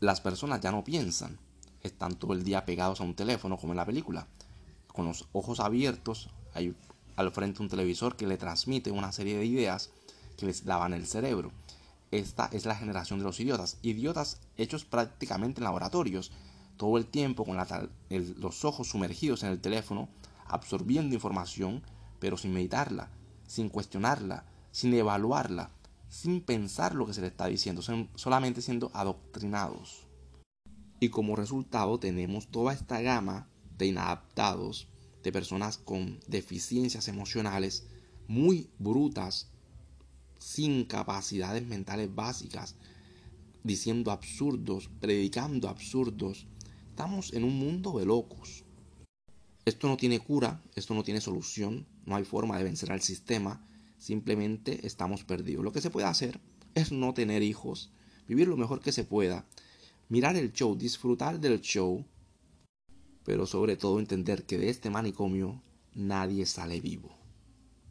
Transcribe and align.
las 0.00 0.20
personas 0.20 0.60
ya 0.60 0.70
no 0.70 0.84
piensan, 0.84 1.38
están 1.82 2.14
todo 2.16 2.32
el 2.32 2.44
día 2.44 2.64
pegados 2.64 3.00
a 3.00 3.04
un 3.04 3.14
teléfono 3.14 3.56
como 3.56 3.72
en 3.72 3.78
la 3.78 3.86
película, 3.86 4.26
con 4.86 5.06
los 5.06 5.26
ojos 5.32 5.60
abiertos, 5.60 6.30
hay 6.54 6.74
al 7.16 7.32
frente 7.32 7.62
un 7.62 7.68
televisor 7.68 8.16
que 8.16 8.26
le 8.26 8.36
transmite 8.36 8.90
una 8.90 9.10
serie 9.12 9.36
de 9.36 9.44
ideas 9.44 9.90
que 10.36 10.46
les 10.46 10.64
lavan 10.64 10.92
el 10.92 11.06
cerebro. 11.06 11.50
Esta 12.12 12.48
es 12.52 12.64
la 12.64 12.76
generación 12.76 13.18
de 13.18 13.24
los 13.24 13.40
idiotas, 13.40 13.78
idiotas 13.82 14.40
hechos 14.56 14.84
prácticamente 14.84 15.60
en 15.60 15.64
laboratorios, 15.64 16.30
todo 16.76 16.96
el 16.96 17.06
tiempo 17.06 17.44
con 17.44 17.58
los 18.08 18.64
ojos 18.64 18.88
sumergidos 18.88 19.42
en 19.42 19.50
el 19.50 19.60
teléfono, 19.60 20.08
absorbiendo 20.46 21.14
información, 21.14 21.82
pero 22.20 22.36
sin 22.36 22.54
meditarla, 22.54 23.10
sin 23.46 23.68
cuestionarla, 23.68 24.44
sin 24.70 24.94
evaluarla, 24.94 25.70
sin 26.08 26.40
pensar 26.40 26.94
lo 26.94 27.06
que 27.06 27.14
se 27.14 27.20
le 27.20 27.28
está 27.28 27.46
diciendo, 27.46 27.82
solamente 28.14 28.62
siendo 28.62 28.90
adoctrinados. 28.94 30.06
Y 31.00 31.10
como 31.10 31.36
resultado 31.36 31.98
tenemos 31.98 32.48
toda 32.48 32.72
esta 32.72 33.00
gama 33.00 33.48
de 33.76 33.86
inadaptados, 33.86 34.88
de 35.22 35.32
personas 35.32 35.78
con 35.78 36.18
deficiencias 36.26 37.08
emocionales 37.08 37.86
muy 38.26 38.70
brutas, 38.78 39.50
sin 40.38 40.84
capacidades 40.84 41.66
mentales 41.66 42.14
básicas, 42.14 42.76
diciendo 43.62 44.10
absurdos, 44.10 44.88
predicando 45.00 45.68
absurdos. 45.68 46.46
Estamos 46.90 47.32
en 47.32 47.44
un 47.44 47.58
mundo 47.58 47.98
de 47.98 48.06
locos. 48.06 48.64
Esto 49.64 49.88
no 49.88 49.96
tiene 49.96 50.18
cura, 50.20 50.62
esto 50.74 50.94
no 50.94 51.02
tiene 51.02 51.20
solución, 51.20 51.86
no 52.06 52.16
hay 52.16 52.24
forma 52.24 52.56
de 52.56 52.64
vencer 52.64 52.90
al 52.90 53.02
sistema, 53.02 53.64
simplemente 53.98 54.86
estamos 54.86 55.24
perdidos. 55.24 55.64
Lo 55.64 55.72
que 55.72 55.80
se 55.80 55.90
puede 55.90 56.06
hacer 56.06 56.40
es 56.74 56.92
no 56.92 57.14
tener 57.14 57.42
hijos, 57.42 57.90
vivir 58.26 58.48
lo 58.48 58.56
mejor 58.56 58.80
que 58.80 58.92
se 58.92 59.04
pueda, 59.04 59.46
mirar 60.08 60.36
el 60.36 60.52
show, 60.52 60.76
disfrutar 60.76 61.40
del 61.40 61.60
show, 61.60 62.04
pero 63.24 63.46
sobre 63.46 63.76
todo 63.76 63.98
entender 63.98 64.46
que 64.46 64.58
de 64.58 64.70
este 64.70 64.90
manicomio 64.90 65.62
nadie 65.94 66.46
sale 66.46 66.80
vivo. 66.80 67.17